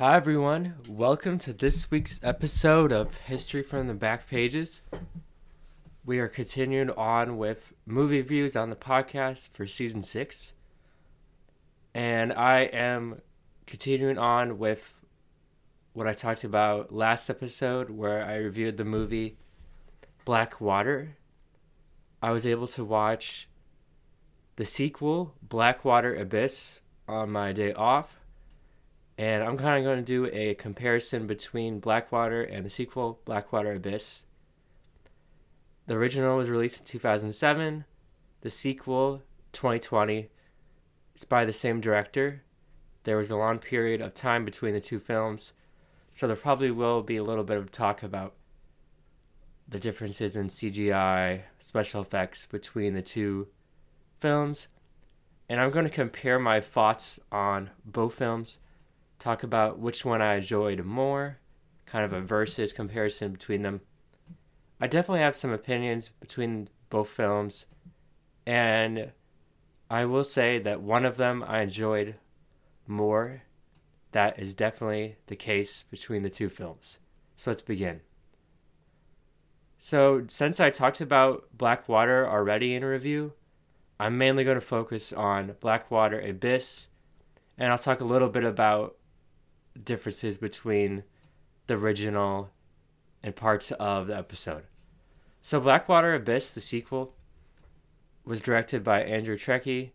[0.00, 0.76] Hi, everyone.
[0.88, 4.80] Welcome to this week's episode of History from the Back Pages.
[6.06, 10.54] We are continuing on with movie views on the podcast for season six.
[11.92, 13.20] And I am
[13.66, 15.04] continuing on with
[15.92, 19.36] what I talked about last episode, where I reviewed the movie
[20.24, 21.18] Black Water.
[22.22, 23.50] I was able to watch
[24.56, 28.19] the sequel, Blackwater Abyss, on my day off
[29.20, 33.74] and I'm kind of going to do a comparison between Blackwater and the sequel, Blackwater
[33.74, 34.24] Abyss.
[35.86, 37.84] The original was released in 2007.
[38.40, 39.20] The sequel,
[39.52, 40.30] 2020.
[41.14, 42.44] It's by the same director.
[43.04, 45.52] There was a long period of time between the two films,
[46.10, 48.32] so there probably will be a little bit of talk about
[49.68, 53.48] the differences in CGI, special effects between the two
[54.18, 54.68] films.
[55.46, 58.56] And I'm going to compare my thoughts on both films
[59.20, 61.38] talk about which one I enjoyed more,
[61.86, 63.82] kind of a versus comparison between them.
[64.80, 67.66] I definitely have some opinions between both films,
[68.46, 69.12] and
[69.90, 72.16] I will say that one of them I enjoyed
[72.86, 73.42] more.
[74.12, 76.98] That is definitely the case between the two films.
[77.36, 78.00] So let's begin.
[79.78, 83.32] So, since I talked about Blackwater already in a review,
[83.98, 86.88] I'm mainly going to focus on Blackwater Abyss,
[87.56, 88.96] and I'll talk a little bit about
[89.84, 91.04] differences between
[91.66, 92.50] the original
[93.22, 94.64] and parts of the episode.
[95.42, 97.14] So, Blackwater Abyss, the sequel,
[98.24, 99.90] was directed by Andrew Traucki,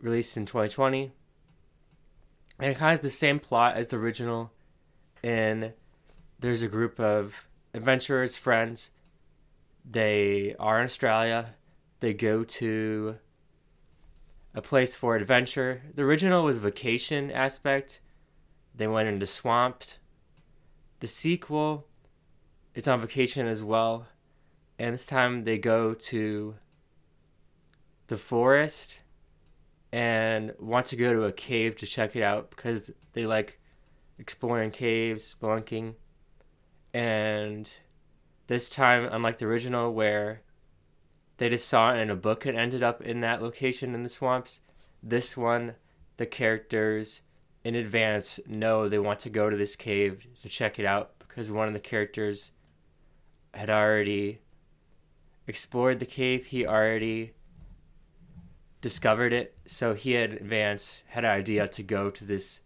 [0.00, 1.12] released in 2020.
[2.58, 4.52] And it has the same plot as the original.
[5.24, 5.72] And
[6.38, 8.90] there's a group of adventurers, friends.
[9.84, 11.54] They are in Australia.
[12.00, 13.16] They go to
[14.54, 15.82] a place for adventure.
[15.94, 18.00] The original was vacation aspect
[18.74, 19.98] they went into swamps.
[21.00, 21.86] The sequel
[22.74, 24.06] is on vacation as well.
[24.78, 26.54] And this time they go to
[28.06, 29.00] the forest
[29.92, 33.60] and want to go to a cave to check it out because they like
[34.18, 35.94] exploring caves, spelunking.
[36.94, 37.70] And
[38.46, 40.42] this time, unlike the original, where
[41.36, 44.08] they just saw it in a book and ended up in that location in the
[44.08, 44.60] swamps,
[45.02, 45.74] this one,
[46.16, 47.22] the characters
[47.64, 51.52] in advance know they want to go to this cave to check it out because
[51.52, 52.52] one of the characters
[53.54, 54.40] had already
[55.46, 56.46] explored the cave.
[56.46, 57.32] He already
[58.80, 62.60] discovered it, so he had advanced had an idea to go to this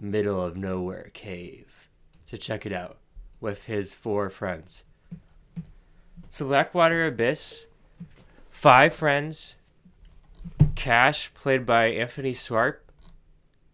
[0.00, 1.88] middle of nowhere cave
[2.28, 2.98] to check it out
[3.40, 4.84] with his four friends.
[6.30, 7.66] So Blackwater Abyss,
[8.50, 9.56] five friends.
[10.74, 12.90] Cash, played by Anthony Sharpe,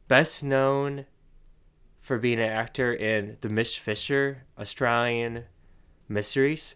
[0.08, 1.04] best known
[2.00, 5.44] for being an actor in the Miss Fisher Australian
[6.08, 6.74] mysteries.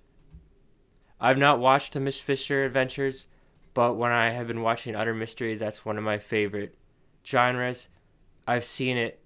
[1.19, 3.26] I've not watched the Miss Fisher adventures,
[3.75, 6.76] but when I have been watching other mysteries, that's one of my favorite
[7.25, 7.88] genres.
[8.47, 9.20] I've seen it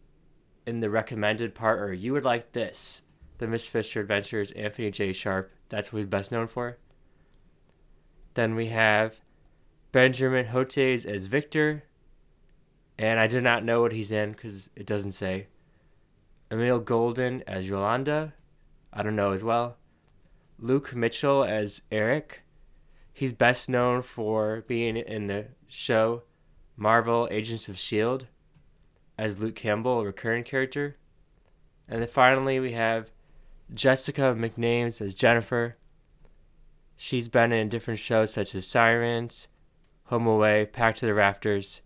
[0.66, 3.02] in the recommended part, or you would like this.
[3.38, 5.12] The Miss Fisher Adventures, Anthony J.
[5.12, 5.52] Sharpe.
[5.68, 6.78] That's what he's best known for.
[8.34, 9.20] Then we have
[9.92, 11.84] Benjamin Hoetjes as Victor,
[12.98, 15.48] and I do not know what he's in because it doesn't say.
[16.50, 18.32] Amali Golden as Yolanda,
[18.92, 19.76] I don't know as well.
[20.58, 22.42] Luke Mitchell as Eric.
[23.12, 26.22] He's best known for being in the show
[26.76, 28.26] Marvel Agents of S.H.I.E.L.D.
[29.18, 30.96] as Luke Campbell, a recurring character.
[31.88, 33.10] And then finally, we have
[33.72, 35.76] Jessica McNamee as Jennifer.
[36.96, 39.48] She's been in different shows such as Sirens,
[40.04, 41.80] Home Away, Packed to the Rafters,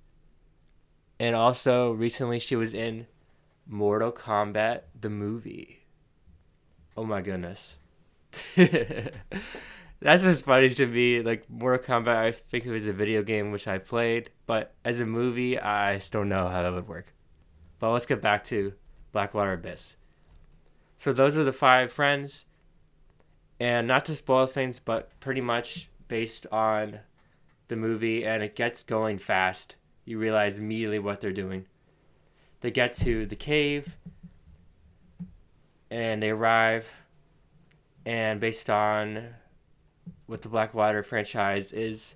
[1.20, 3.06] and also, recently she was in
[3.66, 5.80] Mortal Kombat, the movie.
[6.96, 7.76] Oh my goodness.
[8.56, 11.20] That's just funny to me.
[11.20, 15.02] Like, Mortal Kombat, I think it was a video game which I played, but as
[15.02, 17.12] a movie, I still don't know how that would work.
[17.80, 18.72] But let's get back to
[19.12, 19.96] Blackwater Abyss.
[20.96, 22.46] So, those are the five friends.
[23.60, 27.00] And not to spoil things, but pretty much based on
[27.68, 29.76] the movie, and it gets going fast
[30.10, 31.64] you realize immediately what they're doing.
[32.60, 33.96] They get to the cave
[35.90, 36.86] and they arrive,
[38.04, 39.28] and based on
[40.26, 42.14] what the Blackwater franchise is,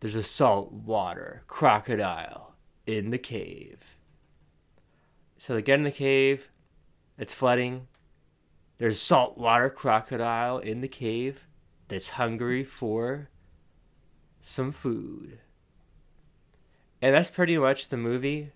[0.00, 2.54] there's a saltwater crocodile
[2.86, 3.78] in the cave.
[5.38, 6.50] So they get in the cave,
[7.18, 7.86] it's flooding.
[8.78, 11.46] There's a saltwater crocodile in the cave
[11.88, 13.30] that's hungry for
[14.40, 15.38] some food.
[17.02, 18.52] And that's pretty much the movie.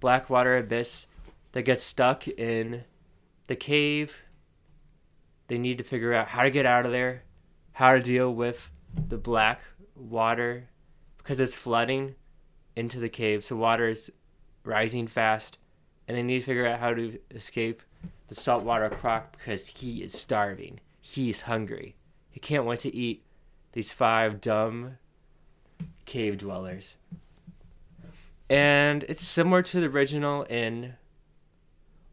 [0.00, 1.06] Blackwater Abyss
[1.52, 2.82] that gets stuck in
[3.46, 4.20] the cave.
[5.46, 7.22] They need to figure out how to get out of there,
[7.72, 8.68] how to deal with
[9.08, 9.60] the black
[9.94, 10.68] water
[11.18, 12.16] because it's flooding
[12.74, 13.44] into the cave.
[13.44, 14.10] So water is
[14.64, 15.58] rising fast,
[16.08, 17.80] and they need to figure out how to escape
[18.28, 20.80] the saltwater croc because he is starving.
[21.00, 21.94] He's hungry.
[22.30, 23.24] He can't wait to eat
[23.72, 24.98] these five dumb
[26.04, 26.96] cave dwellers.
[28.48, 30.94] And it's similar to the original in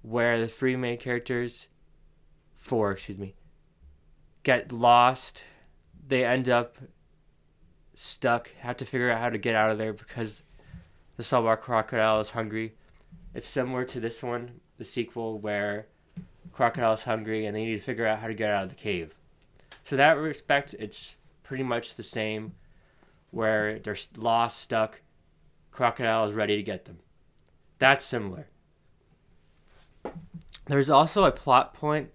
[0.02, 1.68] where the three main characters,
[2.58, 3.36] four, excuse me,
[4.44, 5.44] get lost.
[6.08, 6.78] They end up
[7.94, 10.44] stuck, have to figure out how to get out of there because
[11.18, 12.74] the saltwater crocodile is hungry.
[13.34, 15.88] It's similar to this one, the sequel, where
[16.52, 18.76] crocodile is hungry and they need to figure out how to get out of the
[18.76, 19.14] cave.
[19.84, 22.54] So that respect, it's pretty much the same,
[23.32, 25.02] where they're lost, stuck.
[25.72, 27.00] Crocodile is ready to get them.
[27.80, 28.48] That's similar.
[30.66, 32.12] There's also a plot point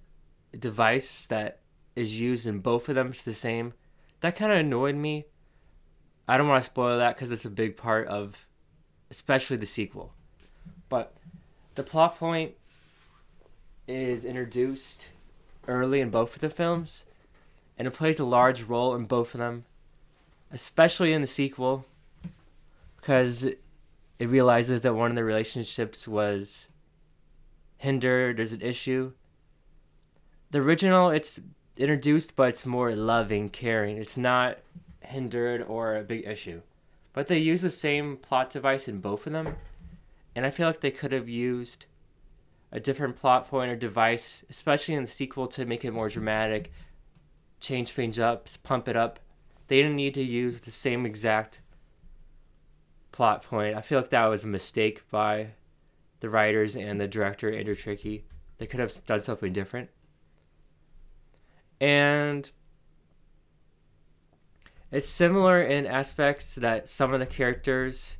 [0.56, 1.60] device that
[1.94, 3.08] is used in both of them.
[3.08, 3.74] It's the same.
[4.20, 5.26] That kind of annoyed me.
[6.28, 8.46] I don't want to spoil that because it's a big part of,
[9.10, 10.12] especially the sequel.
[10.88, 11.14] But
[11.74, 12.54] the plot point
[13.86, 15.08] is introduced
[15.68, 17.04] early in both of the films,
[17.78, 19.64] and it plays a large role in both of them,
[20.50, 21.86] especially in the sequel,
[23.06, 23.60] because it
[24.18, 26.66] realizes that one of the relationships was
[27.76, 29.12] hindered, there's an issue.
[30.50, 31.38] The original, it's
[31.76, 33.96] introduced, but it's more loving, caring.
[33.96, 34.58] It's not
[34.98, 36.62] hindered or a big issue.
[37.12, 39.54] But they use the same plot device in both of them,
[40.34, 41.86] and I feel like they could have used
[42.72, 46.72] a different plot point or device, especially in the sequel, to make it more dramatic,
[47.60, 49.20] change things up, pump it up.
[49.68, 51.60] They didn't need to use the same exact
[53.16, 53.74] plot point.
[53.74, 55.48] I feel like that was a mistake by
[56.20, 58.24] the writers and the director, Andrew Traucki.
[58.58, 59.88] They could have done something different.
[61.80, 62.50] And
[64.92, 68.18] it's similar in aspects that some of the characters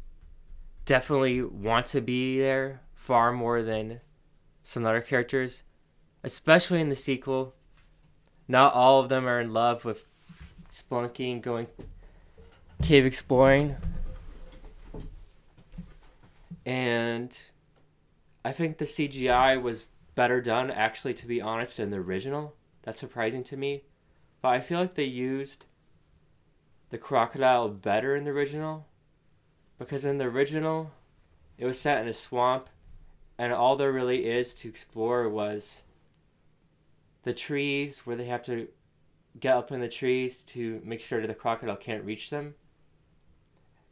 [0.86, 4.00] definitely want to be there far more than
[4.62, 5.62] some other characters,
[6.24, 7.54] especially in the sequel.
[8.48, 10.06] Not all of them are in love with
[10.70, 11.66] spelunking, going
[12.82, 13.76] cave exploring.
[16.66, 17.38] And
[18.44, 19.86] I think the CGI was
[20.16, 22.56] better done, actually, to be honest, in the original.
[22.82, 23.84] That's surprising to me.
[24.42, 25.64] But I feel like they used
[26.90, 28.86] the crocodile better in the original.
[29.78, 30.90] Because in the original,
[31.56, 32.68] it was set in a swamp,
[33.38, 35.82] and all there really is to explore was
[37.22, 38.68] the trees, where they have to
[39.38, 42.54] get up in the trees to make sure that the crocodile can't reach them.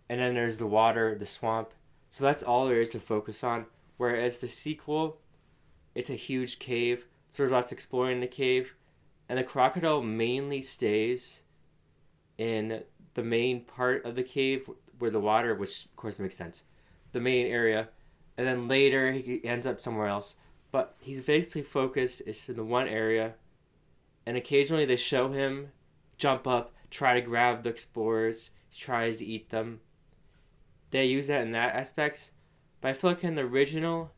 [0.09, 1.73] And then there's the water, the swamp.
[2.15, 3.67] So that's all there is to focus on.
[3.97, 5.19] Whereas the sequel,
[5.97, 8.77] it's a huge cave, so there's lots exploring the cave,
[9.29, 11.43] and the crocodile mainly stays
[12.39, 12.85] in
[13.15, 14.71] the main part of the cave
[15.01, 16.63] where the water, which of course makes sense,
[17.11, 17.89] the main area,
[18.39, 20.37] and then later he ends up somewhere else.
[20.71, 23.35] But he's basically focused is in the one area,
[24.25, 25.73] and occasionally they show him
[26.17, 29.81] jump up, try to grab the explorers, he tries to eat them.
[30.95, 32.31] They use that in that aspect,
[32.81, 34.13] but I feel like in the original,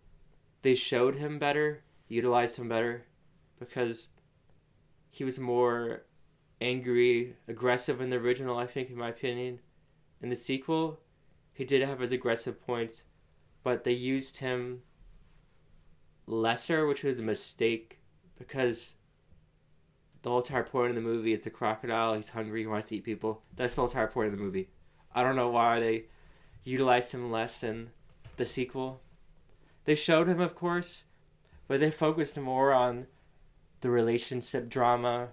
[0.61, 3.07] they showed him better, utilized him better,
[3.59, 4.09] because
[5.09, 6.03] he was more
[6.61, 9.61] angry, aggressive in the original, I think, in my opinion.
[10.21, 11.01] In the sequel,
[11.55, 13.05] he did have his aggressive points,
[13.63, 14.83] but they used him
[16.27, 18.01] lesser, which was a mistake
[18.39, 18.97] because
[20.21, 22.13] the whole entire point of the movie is the crocodile.
[22.13, 23.41] He's hungry, he wants to eat people.
[23.57, 24.69] That's the whole entire point of the movie.
[25.15, 26.05] I don't know why they
[26.67, 27.91] utilized him less in
[28.37, 29.01] the sequel.
[29.85, 31.05] They showed him, of course,
[31.69, 33.07] but they focused more on
[33.81, 35.29] the relationship drama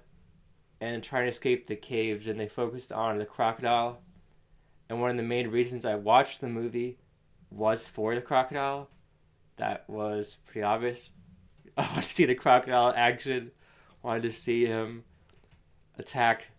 [0.79, 3.99] and trying to escape the caves, and they focused on the crocodile.
[4.89, 6.97] And one of the main reasons I watched the movie
[7.49, 8.89] was for the crocodile.
[9.57, 11.11] That was pretty obvious.
[11.77, 13.51] I wanted to see the crocodile action.
[14.03, 15.03] Wanted to see him
[15.97, 16.49] attack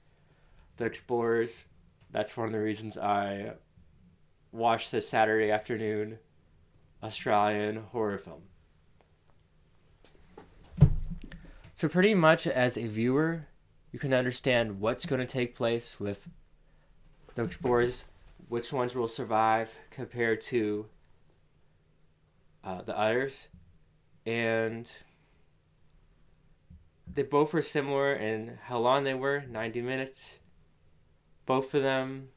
[0.79, 1.67] the explorers.
[2.11, 3.53] That's one of the reasons I
[4.55, 6.19] watched this Saturday afternoon
[7.03, 8.43] Australian horror film.
[11.73, 13.49] So, pretty much as a viewer,
[13.91, 16.29] you can understand what's going to take place with
[17.35, 18.05] the explorers,
[18.49, 20.87] which ones will survive compared to
[22.63, 23.49] uh, the others.
[24.25, 24.91] And
[27.13, 30.39] they both were similar in how long they were 90 minutes.
[31.45, 32.29] Both of them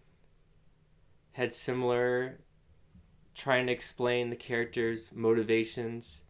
[1.37, 2.39] had similar
[3.35, 6.23] trying to explain the characters' motivations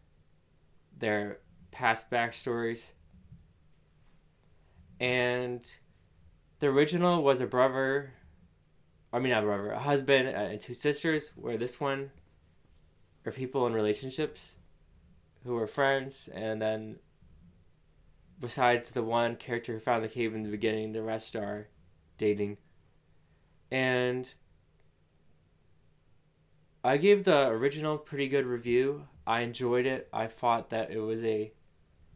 [0.98, 1.38] their
[1.70, 2.90] past backstories.
[5.00, 5.62] And
[6.60, 8.12] the original was a brother,
[9.10, 12.10] I mean, not a brother, a husband and two sisters, where this one
[13.24, 14.56] are people in relationships
[15.42, 16.98] who are friends, and then
[18.38, 21.68] besides the one character who found the cave in the beginning, the rest are
[22.18, 22.58] dating.
[23.70, 24.30] And
[26.88, 29.06] I gave the original pretty good review.
[29.26, 30.08] I enjoyed it.
[30.10, 31.52] I thought that it was a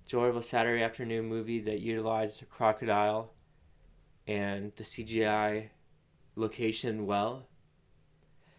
[0.07, 3.35] enjoyable Saturday afternoon movie that utilized crocodile
[4.27, 5.69] and the CGI
[6.37, 7.49] location well.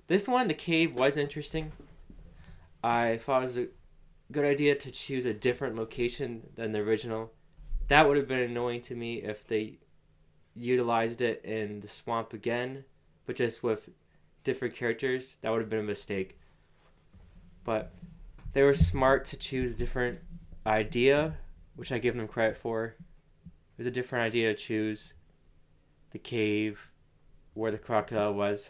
[0.05, 1.71] This one, the cave, was interesting.
[2.83, 3.67] I thought it was a
[4.31, 7.31] good idea to choose a different location than the original.
[7.87, 9.79] That would have been annoying to me if they
[10.55, 12.85] utilized it in the swamp again,
[13.25, 13.89] but just with
[14.43, 15.37] different characters.
[15.41, 16.37] That would have been a mistake.
[17.63, 17.93] But
[18.53, 20.19] they were smart to choose different
[20.65, 21.35] idea,
[21.75, 22.95] which I give them credit for.
[23.45, 25.13] It was a different idea to choose
[26.11, 26.89] the cave
[27.53, 28.69] where the crocodile was.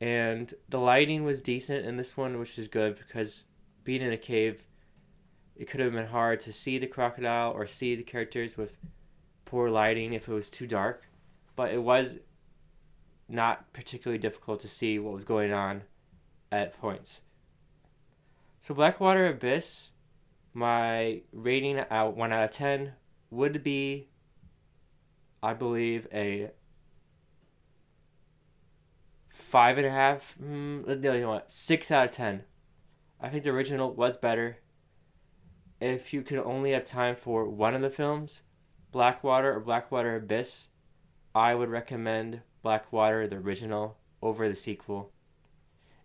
[0.00, 3.44] And the lighting was decent in this one, which is good because
[3.84, 4.66] being in a cave,
[5.56, 8.76] it could have been hard to see the crocodile or see the characters with
[9.44, 11.06] poor lighting if it was too dark.
[11.56, 12.18] But it was
[13.28, 15.82] not particularly difficult to see what was going on
[16.52, 17.20] at points.
[18.60, 19.90] So Blackwater Abyss,
[20.52, 22.92] my rating out one out of ten
[23.30, 24.08] would be,
[25.42, 26.50] I believe, a
[29.28, 30.36] five and a half.
[30.42, 31.50] Mm, no, you know what?
[31.50, 32.44] Six out of ten.
[33.20, 34.58] I think the original was better.
[35.80, 38.42] If you could only have time for one of the films,
[38.92, 40.68] Blackwater or Blackwater Abyss,
[41.34, 45.12] I would recommend Blackwater, the original, over the sequel.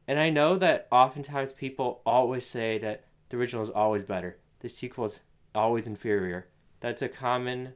[0.07, 4.67] And I know that oftentimes people always say that the original is always better, the
[4.69, 5.21] sequel is
[5.55, 6.47] always inferior.
[6.81, 7.73] That's a common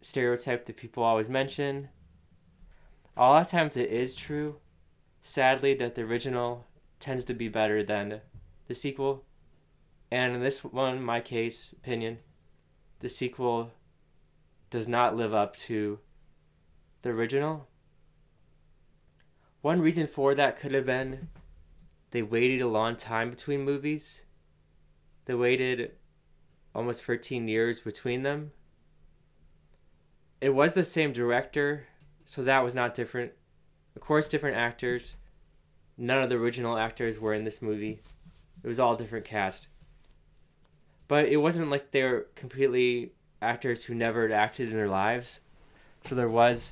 [0.00, 1.88] stereotype that people always mention.
[3.16, 4.56] A lot of times it is true,
[5.22, 6.66] sadly, that the original
[6.98, 8.20] tends to be better than
[8.66, 9.24] the sequel.
[10.10, 12.18] And in this one, my case opinion,
[13.00, 13.70] the sequel
[14.70, 16.00] does not live up to
[17.04, 17.68] the original.
[19.60, 21.28] One reason for that could have been
[22.10, 24.22] they waited a long time between movies.
[25.24, 25.92] They waited
[26.74, 28.52] almost 13 years between them.
[30.40, 31.86] It was the same director,
[32.24, 33.32] so that was not different.
[33.96, 35.16] Of course, different actors.
[35.96, 38.00] None of the original actors were in this movie.
[38.62, 39.68] It was all different cast.
[41.08, 45.40] But it wasn't like they were completely actors who never acted in their lives.
[46.02, 46.70] So there was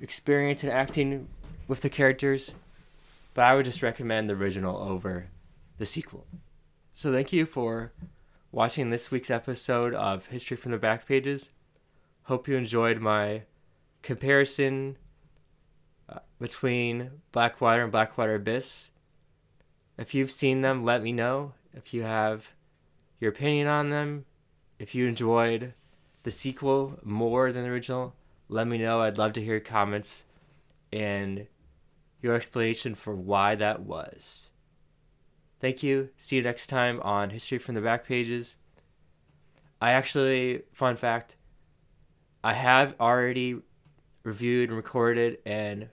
[0.00, 1.28] experience in acting
[1.68, 2.54] with the characters,
[3.34, 5.28] but I would just recommend the original over
[5.78, 6.26] the sequel.
[6.94, 7.92] So thank you for
[8.52, 11.50] watching this week's episode of History from the Back Pages.
[12.24, 13.42] Hope you enjoyed my
[14.02, 14.96] comparison
[16.08, 18.90] uh, between Blackwater and Blackwater Abyss.
[19.98, 21.52] If you've seen them, let me know.
[21.74, 22.50] If you have
[23.20, 24.24] your opinion on them,
[24.78, 25.74] if you enjoyed
[26.22, 28.14] the sequel more than the original,
[28.48, 29.00] let me know.
[29.00, 30.24] I'd love to hear comments
[30.92, 31.46] and
[32.22, 34.50] your explanation for why that was.
[35.60, 36.10] Thank you.
[36.16, 38.56] See you next time on History from the Back Pages.
[39.80, 41.36] I actually, fun fact,
[42.44, 43.56] I have already
[44.22, 45.88] reviewed, recorded, and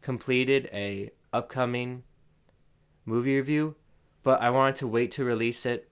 [0.00, 2.02] completed a upcoming
[3.04, 3.76] movie review,
[4.22, 5.90] but I wanted to wait to release it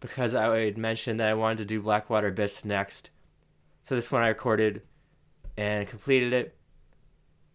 [0.00, 3.10] because I had mentioned that I wanted to do Blackwater Abyss next.
[3.82, 4.82] So this one I recorded
[5.56, 6.56] and completed it.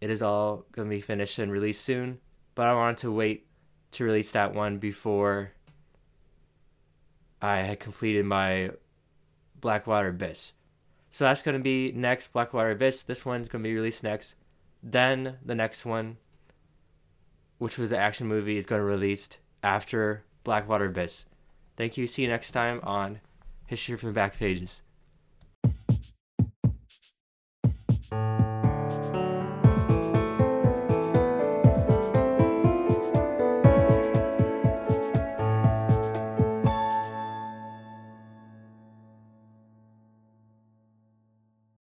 [0.00, 2.18] It is all going to be finished and released soon,
[2.54, 3.46] but I wanted to wait
[3.92, 5.52] to release that one before
[7.40, 8.70] I had completed my
[9.60, 10.52] Blackwater Abyss.
[11.10, 13.04] So that's going to be next Blackwater Abyss.
[13.04, 14.34] This one's going to be released next.
[14.82, 16.18] Then the next one,
[17.58, 21.24] which was the action movie, is going to be released after Blackwater Abyss.
[21.76, 22.06] Thank you.
[22.06, 23.20] See you next time on
[23.66, 24.82] History from the Back Pages.